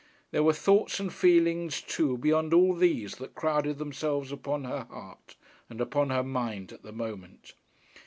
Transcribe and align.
There 0.31 0.41
were 0.41 0.51
thoughts 0.53 0.99
and 0.99 1.13
feelings 1.13 1.79
too 1.79 2.17
beyond 2.17 2.55
all 2.55 2.73
these 2.73 3.17
that 3.17 3.35
crowded 3.35 3.77
themselves 3.77 4.31
upon 4.31 4.63
her 4.63 4.85
heart 4.89 5.35
and 5.69 5.79
upon 5.79 6.09
her 6.09 6.23
mind 6.23 6.71
at 6.71 6.81
the 6.81 6.91
moment. 6.91 7.53